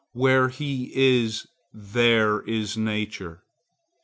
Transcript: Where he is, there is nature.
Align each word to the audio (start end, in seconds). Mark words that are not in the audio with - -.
Where 0.13 0.49
he 0.49 0.91
is, 0.95 1.45
there 1.71 2.41
is 2.47 2.75
nature. 2.75 3.43